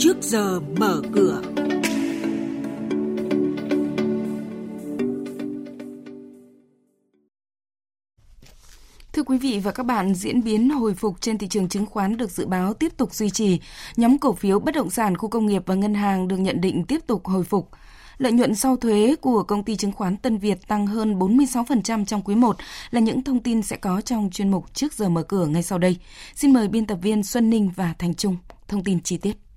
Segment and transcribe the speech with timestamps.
[0.00, 1.42] trước giờ mở cửa.
[9.12, 12.16] Thưa quý vị và các bạn, diễn biến hồi phục trên thị trường chứng khoán
[12.16, 13.60] được dự báo tiếp tục duy trì.
[13.96, 16.84] Nhóm cổ phiếu bất động sản, khu công nghiệp và ngân hàng được nhận định
[16.84, 17.68] tiếp tục hồi phục.
[18.18, 22.22] Lợi nhuận sau thuế của công ty chứng khoán Tân Việt tăng hơn 46% trong
[22.22, 22.56] quý 1
[22.90, 25.78] là những thông tin sẽ có trong chuyên mục trước giờ mở cửa ngay sau
[25.78, 25.96] đây.
[26.34, 28.36] Xin mời biên tập viên Xuân Ninh và Thành Trung
[28.68, 29.49] thông tin chi tiết.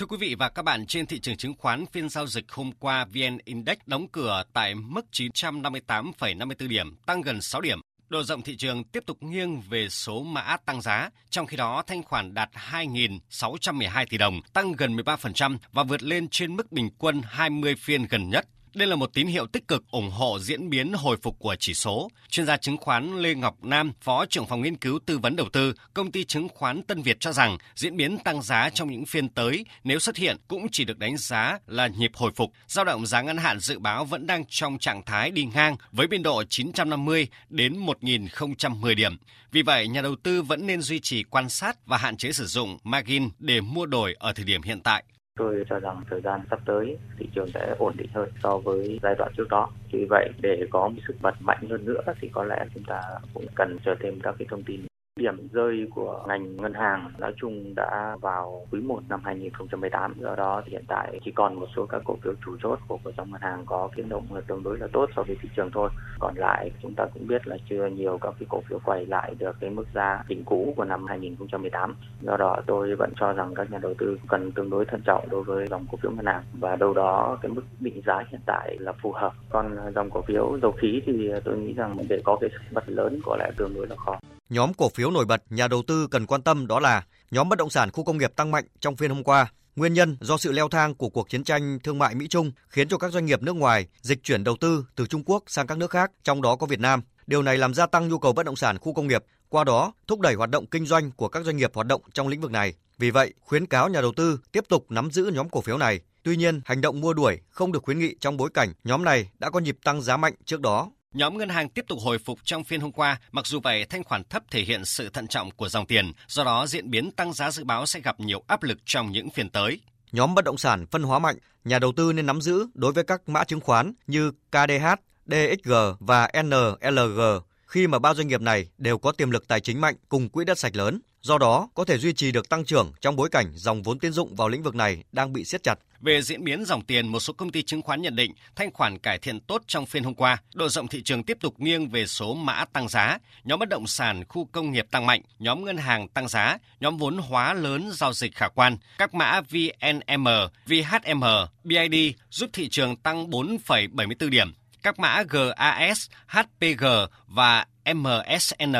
[0.00, 2.72] Thưa quý vị và các bạn, trên thị trường chứng khoán, phiên giao dịch hôm
[2.72, 7.80] qua VN Index đóng cửa tại mức 958,54 điểm, tăng gần 6 điểm.
[8.08, 11.82] Độ rộng thị trường tiếp tục nghiêng về số mã tăng giá, trong khi đó
[11.86, 16.90] thanh khoản đạt 2.612 tỷ đồng, tăng gần 13% và vượt lên trên mức bình
[16.98, 20.70] quân 20 phiên gần nhất đây là một tín hiệu tích cực ủng hộ diễn
[20.70, 22.10] biến hồi phục của chỉ số.
[22.28, 25.48] Chuyên gia chứng khoán Lê Ngọc Nam, Phó trưởng phòng nghiên cứu tư vấn đầu
[25.52, 29.06] tư, công ty chứng khoán Tân Việt cho rằng diễn biến tăng giá trong những
[29.06, 32.52] phiên tới nếu xuất hiện cũng chỉ được đánh giá là nhịp hồi phục.
[32.66, 36.06] Giao động giá ngắn hạn dự báo vẫn đang trong trạng thái đi ngang với
[36.06, 39.16] biên độ 950 đến 1010 điểm.
[39.52, 42.46] Vì vậy, nhà đầu tư vẫn nên duy trì quan sát và hạn chế sử
[42.46, 45.04] dụng margin để mua đổi ở thời điểm hiện tại.
[45.40, 48.98] Tôi cho rằng thời gian sắp tới thị trường sẽ ổn định hơn so với
[49.02, 49.70] giai đoạn trước đó.
[49.92, 53.00] Vì vậy, để có một sức bật mạnh hơn nữa thì có lẽ chúng ta
[53.34, 54.89] cũng cần chờ thêm các cái thông tin
[55.20, 60.34] điểm rơi của ngành ngân hàng nói chung đã vào quý 1 năm 2018 do
[60.34, 63.12] đó thì hiện tại chỉ còn một số các cổ phiếu chủ chốt của của
[63.16, 65.70] dòng ngân hàng có biến động là tương đối là tốt so với thị trường
[65.74, 65.90] thôi.
[66.18, 69.34] Còn lại chúng ta cũng biết là chưa nhiều các cái cổ phiếu quay lại
[69.38, 73.54] được cái mức giá đỉnh cũ của năm 2018 do đó tôi vẫn cho rằng
[73.54, 76.26] các nhà đầu tư cần tương đối thận trọng đối với dòng cổ phiếu ngân
[76.26, 76.42] hàng.
[76.60, 79.32] Và đâu đó cái mức định giá hiện tại là phù hợp.
[79.48, 83.20] Còn dòng cổ phiếu dầu khí thì tôi nghĩ rằng để có cái bật lớn
[83.24, 84.19] có lẽ tương đối là khó.
[84.50, 87.58] Nhóm cổ phiếu nổi bật nhà đầu tư cần quan tâm đó là nhóm bất
[87.58, 89.52] động sản khu công nghiệp tăng mạnh trong phiên hôm qua.
[89.76, 92.98] Nguyên nhân do sự leo thang của cuộc chiến tranh thương mại Mỹ-Trung khiến cho
[92.98, 95.90] các doanh nghiệp nước ngoài dịch chuyển đầu tư từ Trung Quốc sang các nước
[95.90, 97.02] khác, trong đó có Việt Nam.
[97.26, 99.92] Điều này làm gia tăng nhu cầu bất động sản khu công nghiệp, qua đó
[100.06, 102.50] thúc đẩy hoạt động kinh doanh của các doanh nghiệp hoạt động trong lĩnh vực
[102.50, 102.74] này.
[102.98, 106.00] Vì vậy, khuyến cáo nhà đầu tư tiếp tục nắm giữ nhóm cổ phiếu này.
[106.22, 109.30] Tuy nhiên, hành động mua đuổi không được khuyến nghị trong bối cảnh nhóm này
[109.38, 112.38] đã có nhịp tăng giá mạnh trước đó Nhóm ngân hàng tiếp tục hồi phục
[112.44, 115.50] trong phiên hôm qua, mặc dù vậy thanh khoản thấp thể hiện sự thận trọng
[115.50, 118.62] của dòng tiền, do đó diễn biến tăng giá dự báo sẽ gặp nhiều áp
[118.62, 119.80] lực trong những phiên tới.
[120.12, 123.04] Nhóm bất động sản phân hóa mạnh, nhà đầu tư nên nắm giữ đối với
[123.04, 124.86] các mã chứng khoán như KDH,
[125.26, 127.20] DXG và NLG
[127.66, 130.44] khi mà ba doanh nghiệp này đều có tiềm lực tài chính mạnh cùng quỹ
[130.44, 131.00] đất sạch lớn.
[131.22, 134.12] Do đó, có thể duy trì được tăng trưởng trong bối cảnh dòng vốn tiến
[134.12, 135.74] dụng vào lĩnh vực này đang bị siết chặt.
[136.00, 138.98] Về diễn biến dòng tiền, một số công ty chứng khoán nhận định thanh khoản
[138.98, 140.42] cải thiện tốt trong phiên hôm qua.
[140.54, 143.18] Độ rộng thị trường tiếp tục nghiêng về số mã tăng giá.
[143.44, 146.96] Nhóm bất động sản, khu công nghiệp tăng mạnh, nhóm ngân hàng tăng giá, nhóm
[146.96, 148.76] vốn hóa lớn giao dịch khả quan.
[148.98, 150.28] Các mã VNM,
[150.66, 151.24] VHM,
[151.64, 154.54] BID giúp thị trường tăng 4,74 điểm.
[154.82, 156.84] Các mã GAS, HPG
[157.26, 158.74] và MSN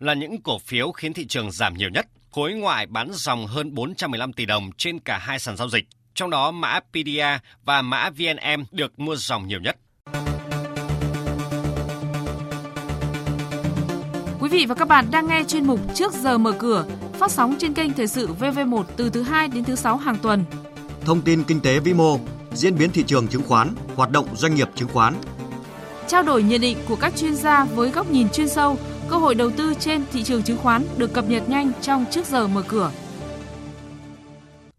[0.00, 2.06] là những cổ phiếu khiến thị trường giảm nhiều nhất.
[2.30, 5.84] Khối ngoại bán dòng hơn 415 tỷ đồng trên cả hai sàn giao dịch.
[6.14, 9.76] Trong đó mã PDA và mã VNM được mua dòng nhiều nhất.
[14.40, 17.56] Quý vị và các bạn đang nghe chuyên mục Trước giờ mở cửa, phát sóng
[17.58, 20.44] trên kênh Thời sự VV1 từ thứ 2 đến thứ 6 hàng tuần.
[21.04, 22.18] Thông tin kinh tế vĩ mô,
[22.52, 25.14] diễn biến thị trường chứng khoán, hoạt động doanh nghiệp chứng khoán.
[26.08, 28.76] Trao đổi nhận định của các chuyên gia với góc nhìn chuyên sâu,
[29.08, 32.26] cơ hội đầu tư trên thị trường chứng khoán được cập nhật nhanh trong Trước
[32.26, 32.92] giờ mở cửa.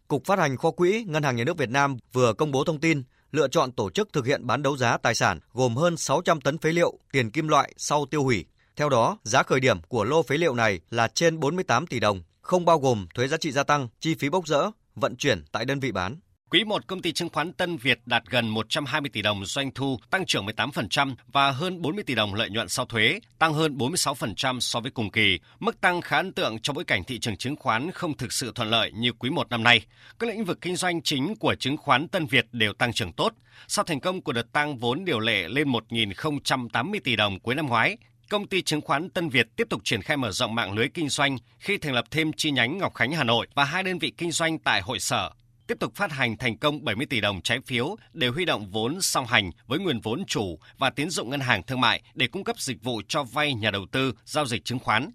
[0.08, 2.80] Cục Phát hành Kho quỹ Ngân hàng Nhà nước Việt Nam vừa công bố thông
[2.80, 6.42] tin lựa chọn tổ chức thực hiện bán đấu giá tài sản gồm hơn 600
[6.42, 8.46] tấn phế liệu, tiền kim loại sau tiêu hủy.
[8.76, 12.24] Theo đó, giá khởi điểm của lô phế liệu này là trên 48 tỷ đồng,
[12.42, 15.66] không bao gồm thuế giá trị gia tăng, chi phí bốc rỡ, vận chuyển tại
[15.66, 16.20] đơn vị bán.
[16.54, 20.00] Quý 1 công ty chứng khoán Tân Việt đạt gần 120 tỷ đồng doanh thu,
[20.10, 24.60] tăng trưởng 18% và hơn 40 tỷ đồng lợi nhuận sau thuế, tăng hơn 46%
[24.60, 25.40] so với cùng kỳ.
[25.60, 28.52] Mức tăng khá ấn tượng trong bối cảnh thị trường chứng khoán không thực sự
[28.56, 29.82] thuận lợi như quý 1 năm nay.
[30.20, 33.34] Các lĩnh vực kinh doanh chính của chứng khoán Tân Việt đều tăng trưởng tốt.
[33.68, 37.68] Sau thành công của đợt tăng vốn điều lệ lên 1.080 tỷ đồng cuối năm
[37.68, 37.98] ngoái,
[38.30, 41.10] công ty chứng khoán Tân Việt tiếp tục triển khai mở rộng mạng lưới kinh
[41.10, 44.14] doanh khi thành lập thêm chi nhánh Ngọc Khánh Hà Nội và hai đơn vị
[44.18, 45.32] kinh doanh tại hội sở
[45.68, 49.02] tiếp tục phát hành thành công 70 tỷ đồng trái phiếu để huy động vốn
[49.02, 52.44] song hành với nguồn vốn chủ và tiến dụng ngân hàng thương mại để cung
[52.44, 55.12] cấp dịch vụ cho vay nhà đầu tư, giao dịch chứng khoán.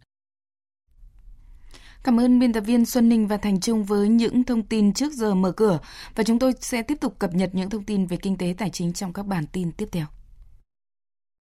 [2.04, 5.12] Cảm ơn biên tập viên Xuân Ninh và Thành Trung với những thông tin trước
[5.12, 5.78] giờ mở cửa
[6.14, 8.70] và chúng tôi sẽ tiếp tục cập nhật những thông tin về kinh tế tài
[8.70, 10.06] chính trong các bản tin tiếp theo.